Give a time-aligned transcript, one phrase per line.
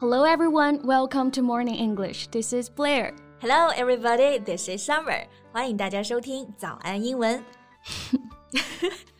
[0.00, 2.28] Hello everyone, welcome to Morning English.
[2.28, 3.14] This is Blair.
[3.40, 5.26] Hello everybody, this is Summer.
[5.52, 7.42] 欢迎大家收听早安英文。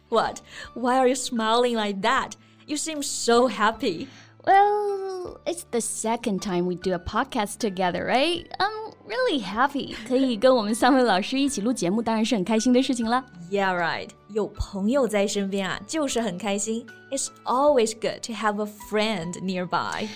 [0.09, 0.41] What?
[0.75, 2.33] Why are you smiling like that?
[2.67, 4.09] You seem so happy.
[4.45, 8.47] Well, it's the second time we do a podcast together, right?
[8.59, 9.97] I'm really happy.
[10.07, 13.25] 可以跟我们三位老师一起录节目，当然是很开心的事情了。
[13.51, 14.11] Yeah, right.
[14.29, 16.87] 有朋友在身边啊，就是很开心。
[17.11, 20.09] It's always good to have a friend nearby.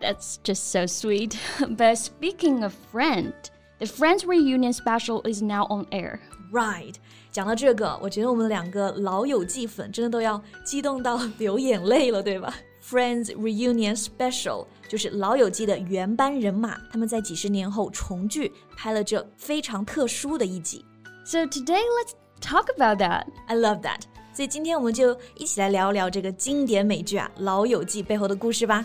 [0.00, 1.36] That's just so sweet.
[1.60, 3.32] But speaking of friend,
[3.78, 6.18] the Friends reunion special is now on air.
[6.52, 6.96] Right.
[7.30, 12.54] 讲到这个，我觉得我们两个老友记粉真的都要激动到流眼泪了，对吧？
[12.84, 20.84] Friends Reunion Special 就是老友记的原班人马，他们在几十年后重聚，拍了这非常特殊的一集。
[21.24, 23.26] So today let's talk about that.
[23.46, 24.00] I love that.
[24.34, 28.84] 所以今天我们就一起来聊聊这个经典美剧啊《老友记》背后的故事吧。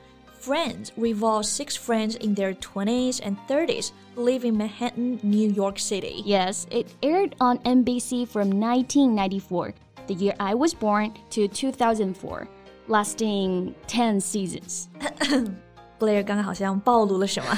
[0.40, 5.78] Friends revolves six friends in their 20s and 30s who live in Manhattan, New York
[5.78, 6.22] City.
[6.24, 9.74] Yes, it aired on NBC from 1994,
[10.06, 12.46] the year I was born, to 2004,
[12.86, 14.88] lasting 10 seasons.
[15.98, 17.48] Blair 刚刚好像暴露了什么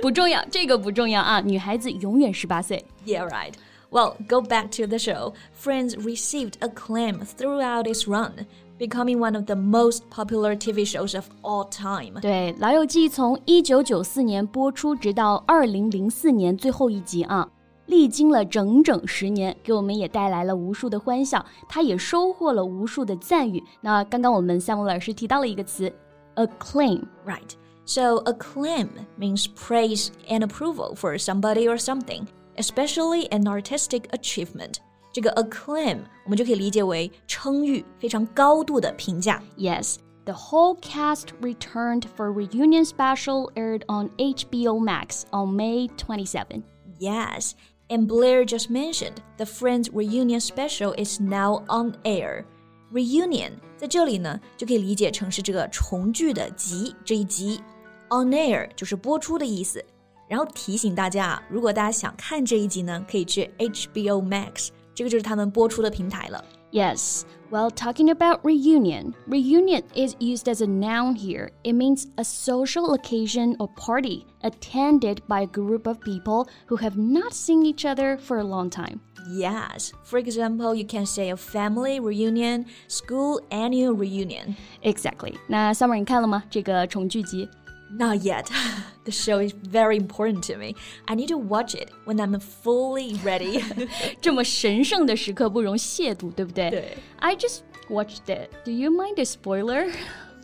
[0.00, 1.40] 不重要，这个不重要啊！
[1.40, 2.82] 女孩子永远十八岁。
[3.04, 3.52] Yeah, right.
[3.90, 5.34] Well, go back to the show.
[5.52, 8.46] Friends received acclaim throughout its run,
[8.80, 12.20] becoming one of the most popular TV shows of all time.
[12.20, 17.48] 对，《老友记》从一九九四年播出，直到二零零四年最后一集啊，
[17.86, 23.62] 历经了整整十年，给我们也带来了无数的欢笑，它也收获了无数的赞誉。
[23.80, 25.92] 那刚刚我们夏木老师提到了一个词，
[26.34, 27.02] acclaim。
[27.24, 27.52] Right.
[27.88, 34.78] So, acclaim means praise and approval for somebody or something, especially an artistic achievement.
[35.12, 39.42] 这个 acclaim 我们就可以理解为称誉，非常高度的评价。
[39.56, 46.62] Yes, the whole cast returned for reunion special aired on HBO Max on May 27.
[46.98, 47.52] Yes,
[47.88, 52.44] and Blair just mentioned the Friends reunion special is now on air.
[52.92, 57.60] Reunion 在这里呢，就可以理解成是这个重聚的集这一集。
[58.08, 59.84] On air 就是播出的意思。
[60.28, 66.44] 然后提醒大家啊，如果大家想看这一集呢，可以去 HBO Max， 这个就是他们播出的平台了。
[66.72, 71.50] Yes, well, talking about reunion, reunion is used as a noun here.
[71.62, 76.98] It means a social occasion or party attended by a group of people who have
[76.98, 79.00] not seen each other for a long time.
[79.28, 84.54] Yes, for example, you can say a family reunion, school annual reunion.
[84.82, 85.34] Exactly.
[85.48, 86.42] 那 Summer 你看了吗？
[86.50, 87.48] 这个重聚集
[87.90, 88.50] Not yet.
[89.06, 90.74] the show is very important to me.
[91.06, 93.62] I need to watch it when I'm fully ready.
[94.20, 96.68] 这么神圣的时刻不容亵渎，对不对？
[96.70, 96.98] 对。
[97.20, 98.50] I just watched it.
[98.64, 99.90] Do you mind a spoiler?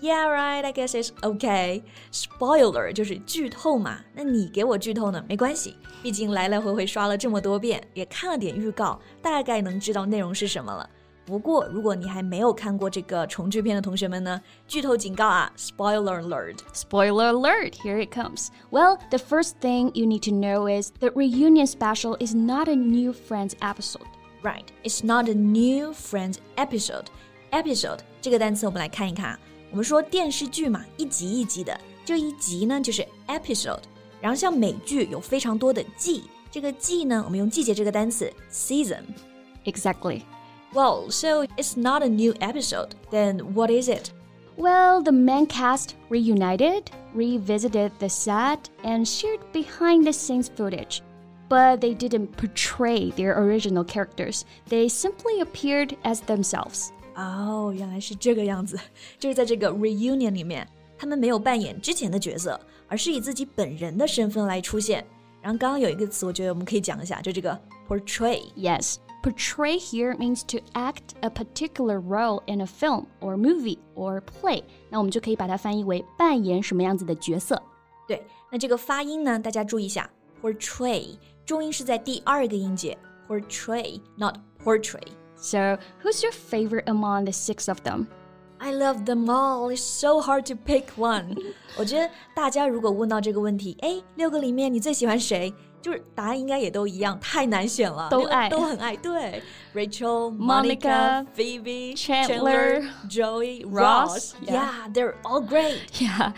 [0.01, 0.65] yeah, right.
[0.65, 1.83] I guess it's okay.
[2.13, 4.01] Spoiler 就是剧透嘛。
[4.15, 5.23] 那你给我剧透呢？
[5.29, 10.89] 没关系，毕竟来来回回刷了这么多遍，也看了点预告，大概能知道内容是什么了。
[11.27, 15.53] 不过，如果你还没有看过这个重聚片的同学们呢，剧透警告啊！
[15.57, 16.57] Spoiler alert！
[16.75, 18.49] Spoiler alert, here it comes.
[18.71, 22.75] Well, the first thing you need to know is the reunion special is not a
[22.75, 24.09] new Friends episode.
[24.43, 27.07] Right, it's not a new Friends episode.
[27.53, 29.39] Episode 这个单词我们来看一看啊。
[29.71, 33.83] 我们说电视剧嘛，一集一集的，这一集呢就是 episode。
[34.21, 39.03] 然后像美剧有非常多的季，这个季呢，我们用季节这个单词 season。
[39.65, 40.23] Exactly.
[40.75, 42.95] Well, so it's not a new episode.
[43.11, 44.11] Then what is it?
[44.57, 51.03] Well, the main cast reunited, revisited the set, and shared behind the scenes footage.
[51.49, 56.89] But they didn't portray their original characters, they simply appeared as themselves.
[57.15, 58.79] 哦，原来是这个样子，
[59.19, 60.67] 就是在这个 reunion 里面，
[60.99, 62.59] 他们没有扮演之前的角色，
[62.89, 65.05] 而是以自己本人的身份来出现。
[65.43, 68.43] 然后刚刚有一个词，我觉得我们可以讲一下，就这个 portray。
[68.57, 74.21] Yes, portray here means to act a particular role in a film or movie or
[74.21, 74.63] play.
[74.91, 77.61] 那我们就可以把它翻译为扮演什么样子的角色。
[78.09, 80.11] 对，那这个发音呢，大家注意一下，
[80.43, 81.17] portray
[81.47, 82.99] 重音是在第二个音节，
[83.29, 85.07] portray，not portray。
[85.37, 88.07] So, who's your favorite among the six of them?
[88.59, 89.71] I love them all.
[89.75, 91.37] It's so hard to pick one.
[91.77, 95.53] 我觉得大家如果问到这个问题，哎，六个里面你最喜欢谁？
[95.81, 98.95] 就是答案应该也都一样，太难选了，都爱都很爱。
[98.97, 99.43] 对，
[99.75, 104.53] Rachel、 Monica, Phoebe、 Chandler, Joey、 Ross, Yeah.
[104.53, 104.93] yeah.
[104.93, 105.81] they're all great.
[106.01, 106.33] Yeah,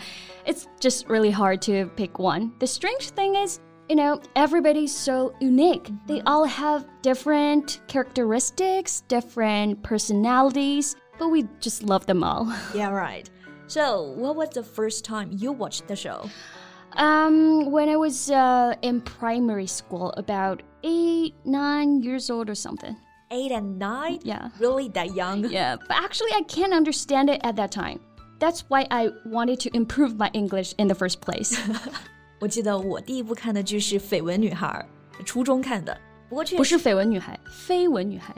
[0.45, 2.53] it's just really hard to pick one.
[2.59, 5.91] The strange thing is, you know, everybody's so unique.
[6.07, 12.51] They all have different characteristics, different personalities, but we just love them all.
[12.73, 13.29] Yeah, right.
[13.67, 16.29] So, what was the first time you watched the show?
[16.97, 22.95] Um, when I was uh, in primary school, about eight, nine years old or something.
[23.31, 24.19] Eight and nine?
[24.23, 24.49] Yeah.
[24.59, 25.43] Really that young?
[25.49, 27.99] Yeah, but actually, I can't understand it at that time.
[28.39, 31.57] That's why I wanted to improve my English in the first place.
[32.39, 34.85] 我记得我第一部看的剧是《绯闻女孩》，
[35.25, 35.97] 初中看的。
[36.29, 38.33] 不过确实不是绯闻女孩，绯闻女孩。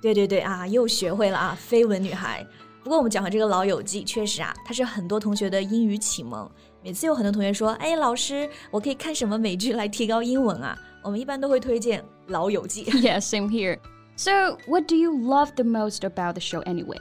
[0.00, 2.46] 对对对啊，又学会了啊，绯闻女孩。
[2.82, 6.48] 不过我们讲回这个《老友记》，确实啊，它是很多同学的英语启蒙。
[6.82, 12.84] 每次有很多同学说：“哎，老师，我可以看什么美剧来提高英文啊？”我们一般都会推荐《老友记》。
[13.00, 13.78] Yeah, same here.
[14.16, 17.00] So, what do you love the most about the show anyway?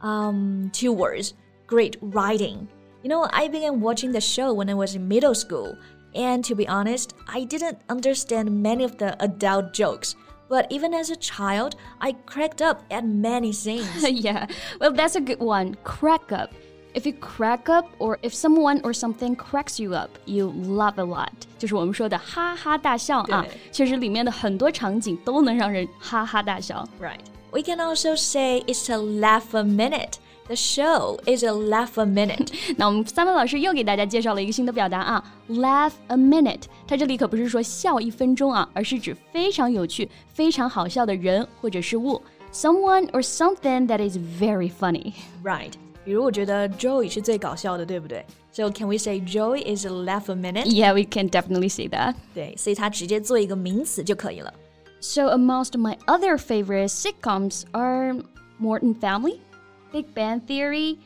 [0.00, 1.32] Um, two words:
[1.66, 2.68] great writing.
[3.02, 5.76] You know, I began watching the show when I was in middle school,
[6.14, 10.14] and to be honest, I didn't understand many of the adult jokes.
[10.48, 14.08] But even as a child, I cracked up at many scenes.
[14.08, 14.46] yeah,
[14.80, 15.76] well, that's a good one.
[15.84, 16.50] Crack up.
[16.94, 21.02] If you crack up, or if someone or something cracks you up, you laugh a
[21.02, 21.32] lot.
[21.58, 23.50] 就是我们说的哈哈大笑啊，对。
[23.72, 26.88] 确实里面的很多场景都能让人哈哈大笑。
[27.00, 27.18] Right.
[27.50, 30.18] We can also say it's a laugh a minute.
[30.46, 32.52] The show is a laugh a minute.
[32.76, 36.64] 那我们三位老师又给大家介绍了一个新的表达啊，laugh a minute。
[36.86, 42.22] 它这里可不是说笑一分钟啊，而是指非常有趣、非常好笑的人或者是物，
[42.52, 45.14] someone or something that is very funny。
[45.42, 45.72] right.
[46.09, 50.65] 比如我觉得 Joey 是最搞笑的，对不对？So can we say Joey is a laugh a minute?
[50.65, 52.15] Yeah, we can definitely say that.
[52.33, 54.51] 对，所以他直接做一个名词就可以了。
[55.01, 58.15] So amongst my other favorite sitcoms are
[58.59, 59.39] Modern Family,
[59.91, 60.97] Big Bang Theory,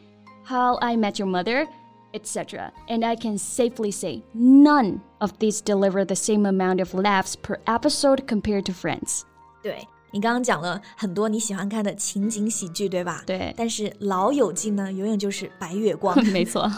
[0.45, 1.67] How I Met Your Mother,
[2.13, 2.71] etc.
[2.87, 7.59] And I can safely say none of these deliver the same amount of laughs per
[7.67, 9.23] episode compared to Friends.
[9.61, 13.22] 对，你刚刚讲了很多你喜欢看的情景喜剧，对吧？
[13.26, 16.18] 对但是《老友记》呢，永远就是白月光。
[16.26, 16.70] 没错。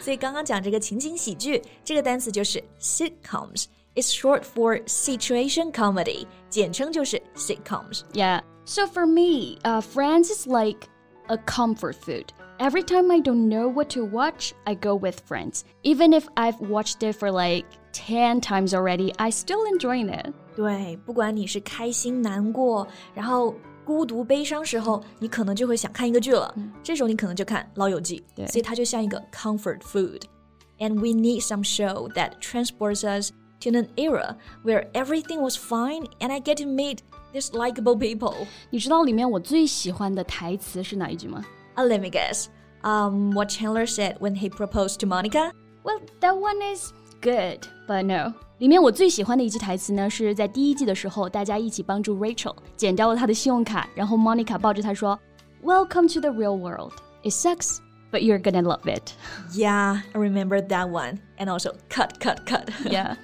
[0.00, 8.00] 所以刚刚讲这个情景喜剧这个单词就是 sitcoms。It's short for situation comedy，简称就是 sitcoms。
[8.14, 8.40] Yeah.
[8.64, 10.88] So for me, uh, Friends is like
[11.28, 12.26] a comfort food.
[12.58, 15.64] Every time I don't know what to watch, I go with Friends.
[15.82, 20.32] Even if I've watched it for like 10 times already, I still enjoying it.
[20.56, 23.54] 对，不管你是开心、难过，然后
[23.84, 26.54] 孤独、悲伤时候，你可能就会想看一个剧了。
[26.82, 33.30] 这时候你可能就看《老友记》，对所以它就像一个 comfort food。And we need some show that transports us
[33.60, 36.98] to an era where everything was fine and I get to meet
[37.32, 38.34] these likable people.
[38.70, 41.44] 你知道里面我最喜欢的台词是哪一句吗？
[41.76, 42.46] Uh, let me guess.
[42.82, 45.52] Um, what Chandler said when he proposed to Monica?
[45.84, 48.34] Well, that one is good, but no.
[48.58, 55.18] 里面我最喜欢的一句台词呢，是在第一季的时候，大家一起帮助 Rachel 剪掉了她的信用卡，然后 Monica 抱着她说：“
[55.62, 56.92] Welcome to the real world.
[57.22, 57.78] It sucks,
[58.10, 59.12] but you're gonna love it.”
[59.52, 61.18] Yeah, I remember that one.
[61.38, 62.66] And also, cut, cut, cut.
[62.84, 63.16] Yeah.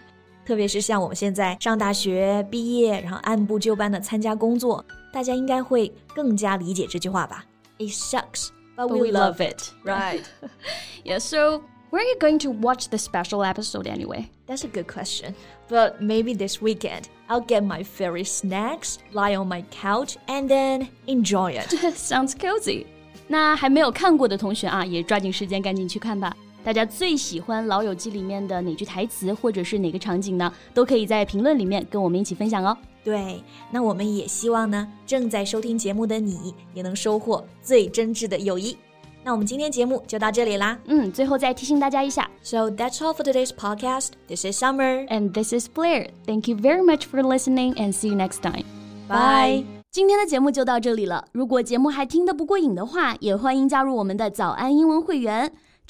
[0.46, 7.44] 特别是像我们现在上大学毕业，然后按部就班的参加工作，大家应该会更加理解这句话吧？
[7.78, 10.22] It sucks, but, But we, we love love it, right?
[11.04, 14.28] Yeah, so where are you going to watch the special episode anyway?
[14.46, 15.34] That's a good question.
[15.68, 20.88] But maybe this weekend, I'll get my favorite snacks, lie on my couch, and then
[21.06, 21.68] enjoy it.
[21.94, 22.86] Sounds cozy.
[23.26, 26.34] 那还没有看过的同学啊，也抓紧时间赶紧去看吧。
[26.64, 30.52] 大家最喜欢《老友记》里面的哪句台词，或者是哪个场景呢？
[30.74, 32.76] 都可以在评论里面跟我们一起分享哦。
[33.04, 38.76] 对，那我们也希望呢，正在收听节目的你也能收获最真挚的友谊。
[39.23, 40.77] 那我们今天节目就到这里啦。
[40.85, 44.09] 嗯，最后再提醒大家一下 So that's all for today's podcast.
[44.27, 46.09] This is Summer.，and this is Blair.
[46.25, 48.65] Thank you very much for listening, and see you next time.
[49.07, 49.63] Bye.
[49.91, 51.25] 今天的节目就到这里了。
[51.31, 55.51] 如果节目还听得不过瘾的话，也欢迎加入我们的早安英文会员。